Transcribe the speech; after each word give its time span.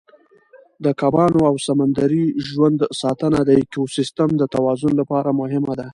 د 0.83 0.85
کبانو 1.01 1.39
او 1.49 1.55
سمندري 1.67 2.25
ژوند 2.49 2.79
ساتنه 3.01 3.39
د 3.45 3.49
ایکوسیستم 3.59 4.29
د 4.37 4.43
توازن 4.53 4.91
لپاره 5.01 5.29
مهمه 5.41 5.73
ده. 5.79 5.87